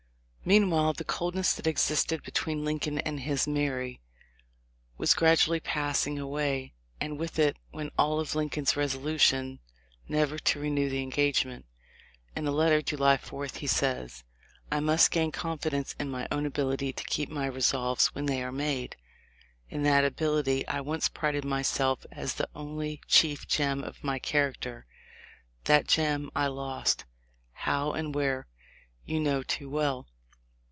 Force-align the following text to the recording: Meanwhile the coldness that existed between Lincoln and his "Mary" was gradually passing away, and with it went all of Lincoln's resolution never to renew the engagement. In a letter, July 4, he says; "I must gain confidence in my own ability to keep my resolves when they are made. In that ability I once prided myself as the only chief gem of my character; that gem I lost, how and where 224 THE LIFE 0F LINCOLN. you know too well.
Meanwhile 0.43 0.93
the 0.93 1.03
coldness 1.03 1.53
that 1.53 1.67
existed 1.67 2.23
between 2.23 2.65
Lincoln 2.65 2.97
and 2.97 3.19
his 3.19 3.47
"Mary" 3.47 4.01
was 4.97 5.13
gradually 5.13 5.59
passing 5.59 6.17
away, 6.17 6.73
and 6.99 7.19
with 7.19 7.37
it 7.37 7.57
went 7.71 7.93
all 7.95 8.19
of 8.19 8.33
Lincoln's 8.33 8.75
resolution 8.75 9.59
never 10.09 10.39
to 10.39 10.59
renew 10.59 10.89
the 10.89 11.03
engagement. 11.03 11.67
In 12.35 12.47
a 12.47 12.51
letter, 12.51 12.81
July 12.81 13.17
4, 13.17 13.45
he 13.53 13.67
says; 13.67 14.23
"I 14.71 14.79
must 14.79 15.11
gain 15.11 15.31
confidence 15.31 15.93
in 15.99 16.09
my 16.09 16.27
own 16.31 16.47
ability 16.47 16.91
to 16.93 17.03
keep 17.05 17.29
my 17.29 17.45
resolves 17.45 18.07
when 18.15 18.25
they 18.25 18.41
are 18.41 18.51
made. 18.51 18.95
In 19.69 19.83
that 19.83 20.03
ability 20.03 20.67
I 20.67 20.81
once 20.81 21.07
prided 21.07 21.45
myself 21.45 22.03
as 22.11 22.33
the 22.33 22.49
only 22.55 22.99
chief 23.07 23.47
gem 23.47 23.83
of 23.83 24.03
my 24.03 24.17
character; 24.17 24.87
that 25.65 25.87
gem 25.87 26.31
I 26.35 26.47
lost, 26.47 27.05
how 27.53 27.91
and 27.91 28.15
where 28.15 28.47
224 29.05 29.05
THE 29.05 29.05
LIFE 29.05 29.05
0F 29.05 29.07
LINCOLN. 29.07 29.15
you 29.15 29.19
know 29.19 29.43
too 29.43 29.69
well. 29.69 30.07